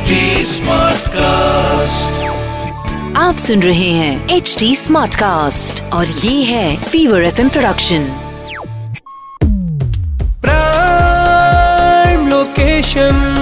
[0.00, 0.58] HD
[1.14, 2.28] cast
[3.16, 8.04] आप सुन रहे हैं एच डी स्मार्ट कास्ट और ये है Fever F production
[10.42, 13.39] prime location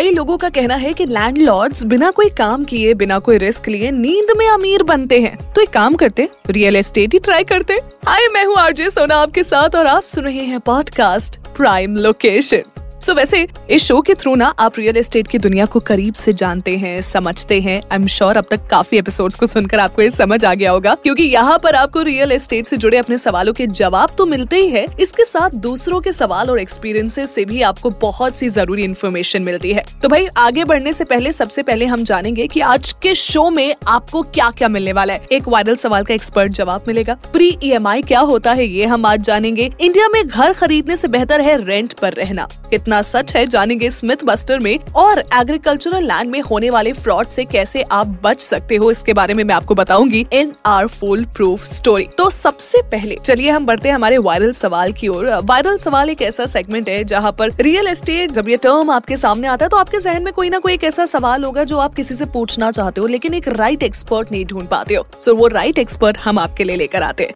[0.00, 3.90] कई लोगों का कहना है कि लैंडलॉर्ड्स बिना कोई काम किए, बिना कोई रिस्क लिए
[3.90, 7.74] नींद में अमीर बनते हैं। तो एक काम करते रियल एस्टेट ही ट्राई करते।
[8.06, 12.79] हाय, मैं हूँ आरजे सोना आपके साथ और आप सुन रहे हैं podcast prime location
[13.00, 16.14] so so, वैसे इस शो के थ्रू ना आप रियल एस्टेट की दुनिया को करीब
[16.14, 20.02] से जानते हैं समझते हैं। आई एम श्योर अब तक काफ़ी एपिसोड्स को सुनकर आपको
[20.02, 23.52] ये समझ आ गया होगा क्योंकि यहाँ पर आपको रियल एस्टेट से जुड़े अपने सवालों
[23.52, 27.62] के जवाब तो मिलते ही है। इसके साथ दूसरों के सवाल और एक्सपीरियंसेस से भी
[27.62, 31.86] आपको बहुत सी ज़रूरी इन्फॉर्मेशन मिलती है। तो भाई आगे बढ़ने से पहले सबसे पहले
[31.86, 35.76] हम जानेंगे की आज के शो में आपको क्या क्या मिलने वाला है। एक वायरल
[35.76, 40.08] सवाल का एक्सपर्ट जवाब मिलेगा। प्री ईएमआई क्या होता है ये हम आज जानेंगे। इंडिया
[40.08, 44.22] में घर खरीदने से बेहतर है रेंट पर रहना। कितना कितना सच है जानेंगे स्मिथ
[44.24, 48.90] बस्टर में और एग्रीकल्चरल लैंड में होने वाले फ्रॉड से कैसे आप बच सकते हो
[48.90, 53.50] इसके बारे में मैं आपको बताऊँगी in our foolproof story तो सबसे पहले चलिए
[53.50, 57.32] हम बढ़ते हैं हमारे वायरल सवाल की ओर। वायरल सवाल एक ऐसा सेगमेंट है जहाँ
[57.32, 60.50] पर रियल एस्टेट जब ये टर्म आपके सामने आता है तो आपके जहन में कोई
[60.50, 63.48] ना कोई एक ऐसा सवाल होगा जो आप किसी से पूछना चाहते हो लेकिन एक
[63.58, 67.24] राइट एक्सपर्ट नहीं ढूंढ पाते हो। सो वो राइट एक्सपर्ट हम आपके लिए लेकर आते
[67.24, 67.34] हैं।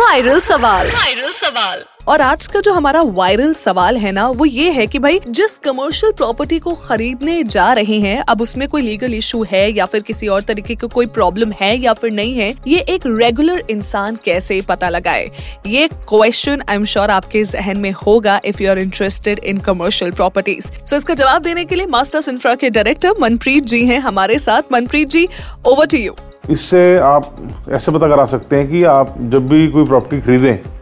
[0.00, 4.70] वायरल सवाल। वायरल सवाल। और आज का जो हमारा वायरल सवाल है ना, वो ये
[4.70, 9.14] है कि भाई, जिस कमर्शियल प्रॉपर्टी को खरीदने जा रहे हैं, अब उसमें कोई लीगल
[9.14, 12.52] इशू है या फिर किसी और तरीके का कोई प्रॉब्लम है या फिर नहीं है,
[12.66, 15.28] ये एक रेगुलर इंसान कैसे पता लगाए?
[15.66, 20.12] ये क्वेश्चन आई एम श्योर आपके जहन में होगा if you are interested in commercial
[20.12, 24.38] properties so इसका जवाब देने के लिए मास्टर्स इंफ्रा के डायरेक्टर मनप्रीत जी हैं हमारे
[24.38, 25.26] साथ। Manpreet ji
[25.66, 26.16] over to you
[26.50, 27.36] इससे आप
[27.70, 30.79] ऐसे पता करा सकते हैं कि आप जब भी कोई प्रॉपर्टी खरीदें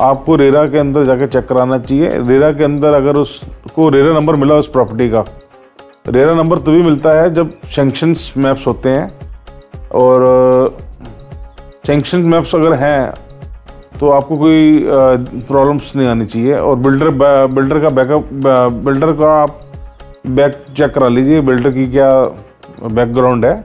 [0.00, 4.36] आपको रेरा के अंदर जाके चेक कराना चाहिए। रेरा के अंदर अगर उसको रेरा नंबर
[4.36, 5.24] मिला उस प्रॉपर्टी का,
[6.08, 9.10] रेरा नंबर तभी मिलता है जब सेंक्शंस मैप्स होते हैं।
[9.94, 10.76] और
[11.86, 13.14] सेंक्शन मैप्स अगर हैं
[14.00, 17.10] तो आपको कोई प्रॉब्लम्स नहीं आनी चाहिए। और बिल्डर
[17.48, 18.28] बिल्डर का बैकअप
[18.84, 19.60] बिल्डर का आप
[20.28, 22.10] बैक चेक करा लीजिए। बिल्डर की क्या
[22.84, 23.64] बैकग्राउंड है।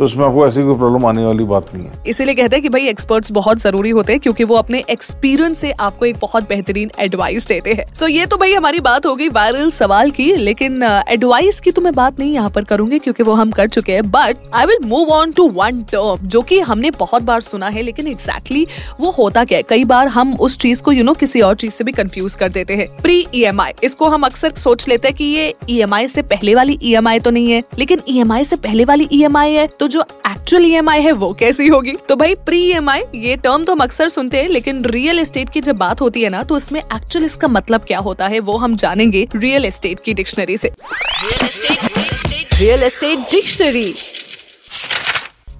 [0.00, 2.68] तो उसमें आपको ऐसी कोई प्रॉब्लम आने वाली बात नहीं है। इसीलिए कहते हैं कि
[2.68, 6.90] भाई एक्सपर्ट्स बहुत ज़रूरी होते हैं क्योंकि वो अपने एक्सपीरियंस से आपको एक बहुत बेहतरीन
[7.00, 10.32] एडवाइस देते हैं। सो so, ये तो भाई हमारी बात हो गई वायरल सवाल की
[10.34, 13.92] लेकिन एडवाइस की तो मैं बात नहीं यहाँ पर करूँगी क्योंकि वो हम कर चुके
[13.92, 17.68] हैं but I will move on to one term जो की हमने बहुत बार सुना
[17.68, 19.62] है लेकिन एग्जैक्टली exactly वो होता क्या है?
[19.68, 22.50] कई बार हम उस चीज़ को यू नो किसी और चीज़ से भी कंफ्यूज कर
[22.50, 26.22] देते हैं। प्री ईएमआई इसको हम अक्सर सोच लेते हैं कि ये ई e से
[26.24, 29.66] पहले वाली ई e तो नहीं है लेकिन ई e से पहले वाली ईएमआई है
[29.80, 31.92] तो जो एक्चुअल ई है वो कैसी होगी?
[32.08, 32.72] तो भाई प्री ई
[33.14, 36.28] ये टर्म तो हम अक्सर सुनते हैं लेकिन रियल एस्टेट की जब बात होती है
[36.28, 40.14] ना तो इसमें एक्चुअल इसका मतलब क्या होता है वो हम जानेंगे रियल एस्टेट की
[40.14, 40.72] डिक्शनरी से।
[42.54, 43.94] Real estate dictionary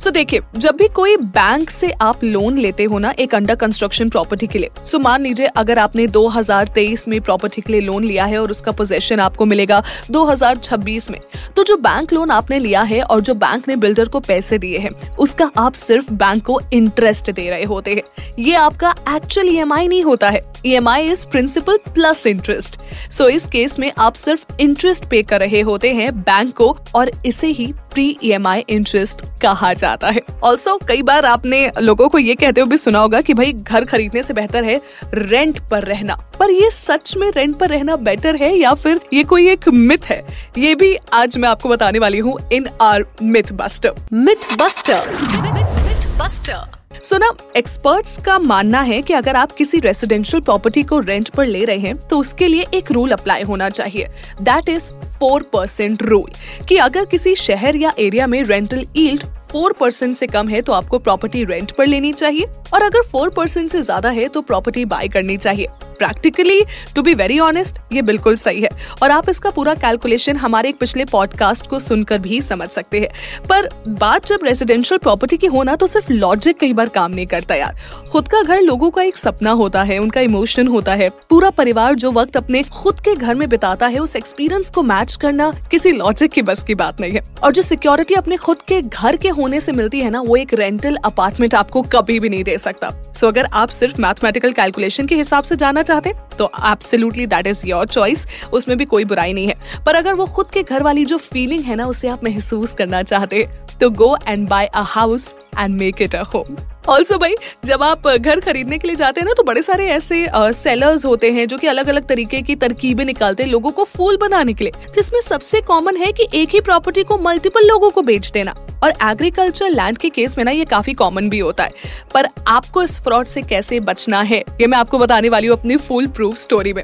[0.00, 3.54] so so, देखिए जब भी कोई बैंक से आप लोन लेते हो ना एक अंडर
[3.54, 7.80] कंस्ट्रक्शन प्रॉपर्टी के लिए सो so, मान लीजिए अगर आपने 2023 में प्रॉपर्टी के लिए
[7.80, 11.20] लोन लिया है और उसका पोजेशन आपको मिलेगा 2026 में
[11.56, 14.78] तो जो बैंक लोन आपने लिया है और जो बैंक ने बिल्डर को पैसे दिए
[14.78, 19.86] हैं उसका आप सिर्फ़ बैंक को इंटरेस्ट दे रहे होते हैं। ये आपका एक्चुअल ई
[19.88, 22.80] नहीं होता है। E M I is principal plus interest
[23.12, 27.10] so इस केस में आप सिर्फ़ इंटरेस्ट पे कर रहे होते हैं बैंक को और
[27.26, 32.08] इसे ही pre E M I interest कहा जाता है। ऑल्सो कई बार आपने लोगों
[32.08, 34.80] को ये कहते हुए भी सुना होगा कि भाई, घर खरीदने से बेहतर है
[35.14, 39.24] रेंट पर रहना। पर ये सच में रेंट पर रहना बेटर है या फिर ये
[39.24, 40.22] कोई एक मिथ है?
[40.58, 45.10] ये भी आज मैं आपको बताने वाली हूँ in our myth buster myth buster
[45.44, 51.28] myth buster सुना एक्सपर्ट्स का मानना है कि अगर आप किसी रेसिडेंशियल प्रॉपर्टी को रेंट
[51.28, 54.08] पर ले रहे हैं तो उसके लिए एक रूल अप्लाई होना चाहिए।
[54.42, 56.30] That is four percent rule
[56.68, 60.72] कि अगर किसी शहर या एरिया में रेंटल ईल्ड फोर परसेंट से कम है तो
[60.72, 64.84] आपको प्रॉपर्टी रेंट पर लेनी चाहिए। और अगर फोर परसेंट से ज़्यादा है तो प्रॉपर्टी
[64.84, 65.66] बाय करनी चाहिए।
[66.00, 66.60] Practically
[66.94, 68.68] to be very honest ये बिल्कुल सही है।
[69.02, 73.08] और आप इसका पूरा कैलकुलेशन हमारे एक पिछले पॉडकास्ट को सुनकर भी समझ सकते हैं।
[73.48, 77.54] पर बात जब रेजिडेंशियल प्रॉपर्टी की होना तो सिर्फ़ लॉजिक कई बार काम नहीं करता
[77.54, 77.78] यार।
[78.12, 81.94] खुद का घर लोगों का एक सपना होता है उनका इमोशन होता है। पूरा परिवार
[81.94, 85.92] जो वक्त अपने खुद के घर में बिताता है उस एक्सपीरियंस को मैच करना किसी
[85.92, 89.28] लॉजिक की बस की बात नहीं है। और जो सिक्योरिटी अपने खुद के घर के
[89.28, 92.90] होने से मिलती है ना वो एक रेंटल अपार्टमेंट आपको कभी भी नहीं दे सकता।
[92.90, 97.46] सो so, अगर आप सिर्फ़ मैथमेटिकल कैलकुलेशन के हिसाब से जाना चाहते तो absolutely that
[97.46, 100.82] is your choice उसमें भी कोई बुराई नहीं है। पर अगर वो खुद के घर
[100.82, 103.46] वाली जो फीलिंग है ना, उसे आप महसूस करना चाहते
[103.80, 106.56] तो go and buy a house and make it a home
[106.88, 107.34] also भाई,
[107.64, 111.30] जब आप घर खरीदने के लिए जाते हैं ना तो बड़े सारे ऐसे सेलर्स होते
[111.32, 114.64] हैं जो कि अलग अलग तरीके की तरकीबें निकालते हैं लोगों को फूल बनाने के
[114.64, 118.54] लिए, जिसमें सबसे कॉमन है कि एक ही प्रॉपर्टी को मल्टीपल लोगों को बेच देना।
[118.84, 121.70] और एग्रीकल्चर लैंड के केस में ना, ये काफ़ी कॉमन भी होता है।
[122.14, 125.76] पर आपको इस फ्रॉड से कैसे बचना है, ये मैं आपको बताने वाली हूँ अपनी
[125.78, 126.82] फूल प्रूफ स्टोरी में।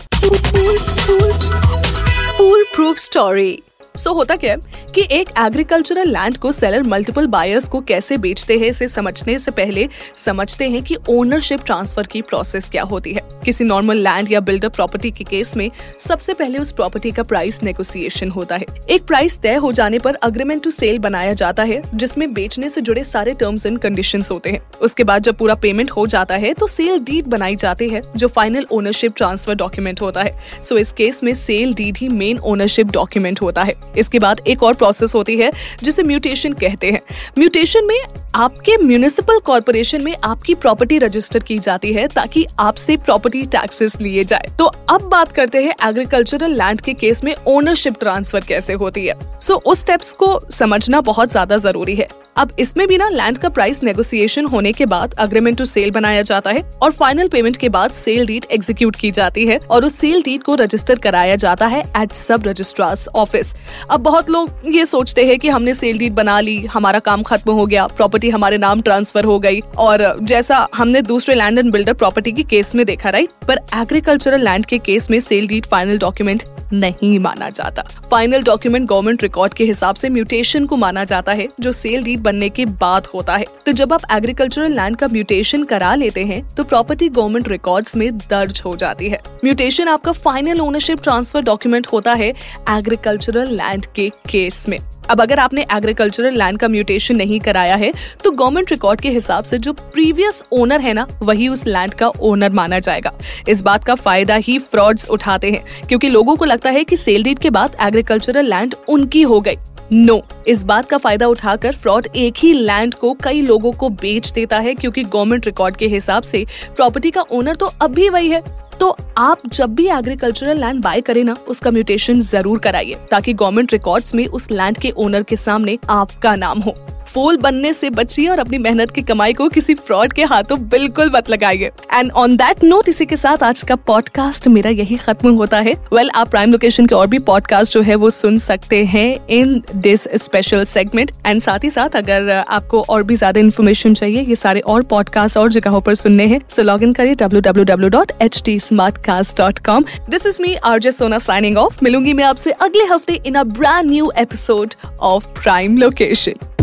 [2.39, 3.63] Foolproof story
[3.97, 8.17] so so, होता क्या है कि एक एग्रीकल्चरल लैंड को सेलर मल्टीपल बायर्स को कैसे
[8.17, 13.13] बेचते हैं इसे समझने से पहले समझते हैं कि ओनरशिप ट्रांसफ़र की प्रोसेस क्या होती
[13.13, 15.71] है। किसी नॉर्मल लैंड या बिल्डर प्रॉपर्टी के केस में
[16.01, 20.15] सबसे पहले उस प्रॉपर्टी का प्राइस नेगोशिएशन होता है। एक प्राइस तय हो जाने पर
[20.23, 24.51] अग्रीमेंट टू सेल बनाया जाता है जिसमें बेचने से जुड़े सारे टर्म्स एंड कंडीशन होते
[24.51, 28.03] हैं। उसके बाद जब पूरा पेमेंट हो जाता है तो सेल डीड बनाई जाती है
[28.17, 30.39] जो फाइनल ओनरशिप ट्रांसफ़र डॉक्यूमेंट होता है।
[30.69, 34.41] सो so, इस केस में सेल डीड ही मेन ओनरशिप डॉक्यूमेंट होता है। इसके बाद
[34.47, 35.51] एक और प्रोसेस होती है
[35.83, 37.01] जिसे म्यूटेशन कहते हैं।
[37.39, 38.01] म्यूटेशन में
[38.35, 44.25] आपके म्यूनिसिपल कॉर्पोरेशन में आपकी प्रॉपर्टी रजिस्टर की जाती है ताकि आपसे प्रॉपर्टी टैक्सेस लिए
[44.25, 49.07] जाए। तो अब बात करते हैं एग्रीकल्चरल लैंड के केस में ओनरशिप ट्रांसफ़र कैसे होती
[49.07, 53.09] है। सो so, उस स्टेप्स को समझना बहुत ज़्यादा ज़रूरी है। अब इसमें भी ना
[53.09, 57.29] लैंड का प्राइस नेगोशिएशन होने के बाद अग्रीमेंट टू सेल बनाया जाता है और फाइनल
[57.29, 60.99] पेमेंट के बाद सेल डीट एग्जीक्यूट की जाती है और उस सेल डीट को रजिस्टर
[60.99, 63.55] कराया जाता है एट सब रजिस्ट्रार्स ऑफ़िस
[63.91, 67.53] अब बहुत लोग ये सोचते हैं कि हमने सेल डीट बना ली, हमारा काम खत्म
[67.53, 71.93] हो गया प्रॉपर्टी हमारे नाम ट्रांसफ़र हो गई, और जैसा हमने दूसरे लैंड एंड बिल्डर
[71.95, 75.99] प्रॉपर्टी के केस में देखा राइट पर एग्रीकल्चरल लैंड के केस में सेल डीट फाइनल
[75.99, 81.33] डॉक्यूमेंट नहीं माना जाता। फाइनल डॉक्यूमेंट गवर्नमेंट रिकॉर्ड के हिसाब से म्यूटेशन को माना जाता
[81.33, 85.07] है, जो सेल डीड बनने के बाद होता है। तो जब आप एग्रीकल्चरल लैंड का
[85.09, 90.13] म्यूटेशन करा लेते हैं तो प्रॉपर्टी गवर्नमेंट रिकॉर्ड्स में दर्ज हो जाती है। म्यूटेशन आपका
[90.15, 92.29] फाइनल ओनरशिप ट्रांसफ़र डॉक्यूमेंट होता है
[92.71, 93.65] एग्रीकल्चरल लैंड
[93.95, 94.79] के केस में।
[95.11, 97.93] अब अगर आपने एग्रीकल्चरल लैंड का म्यूटेशन नहीं कराया है
[98.25, 102.09] तो गवर्नमेंट रिकॉर्ड के हिसाब से जो प्रीवियस ओनर है ना वही उस लैंड का
[102.09, 103.13] ओनर माना जाएगा।
[103.49, 107.23] इस बात का फ़ायदा ही फ्रॉड्स उठाते हैं क्योंकि लोगों को लगता है कि सेल
[107.23, 109.57] डीड के बाद एग्रीकल्चरल लैंड उनकी हो गई।
[109.93, 113.89] नो no, इस बात का फ़ायदा उठाकर फ्रॉड एक ही लैंड को कई लोगों को
[113.91, 116.45] बेच देता है क्योंकि गवर्नमेंट रिकॉर्ड के हिसाब से
[116.77, 118.43] प्रॉपर्टी का ओनर तो अब भी वही है।
[118.81, 123.73] तो आप जब भी एग्रीकल्चरल लैंड बाय करें ना उसका म्यूटेशन ज़रूर कराइए, ताकि गवर्नमेंट
[123.73, 126.75] रिकॉर्ड्स में उस लैंड के ओनर के सामने आपका नाम हो।
[127.17, 131.11] फूल बनने से बचिए और अपनी मेहनत की कमाई को किसी फ्रॉड के हाथों बिल्कुल
[131.15, 135.31] मत लगाइए। एंड ऑन दैट नोट इसी के साथ आज का पॉडकास्ट मेरा यही खत्म
[135.35, 138.37] होता है। वेल well, आप प्राइम लोकेशन के और भी पॉडकास्ट जो है वो सुन
[138.39, 143.41] सकते हैं in this special segment and साथ ही साथ अगर आपको और भी ज़्यादा
[143.41, 147.15] इन्फॉर्मेशन चाहिए ये सारे और पॉडकास्ट और जगहों पर सुनने हैं सो लॉग इन करिए
[147.15, 150.93] W W W dot H T smart cast dot com this is me R J
[150.93, 155.79] Sona signing off मिलूँगी मैं आपसे अगले हफ़्ते in a brand new episode of prime
[155.79, 156.55] location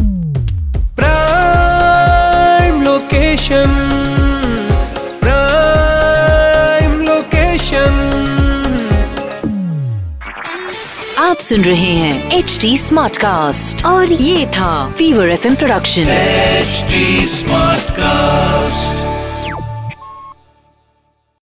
[1.00, 3.72] prime location
[5.24, 8.02] prime location
[11.20, 16.10] आप सुन रहे हैं एच डी स्मार्ट कास्ट और ये था Fever F M production
[16.10, 16.86] H
[17.32, 19.03] smart cast